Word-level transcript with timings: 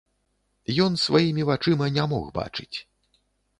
Ён 0.85 0.95
сваімі 1.01 1.45
вачыма 1.51 1.91
не 1.99 2.09
мог 2.17 2.25
бачыць. 2.41 2.77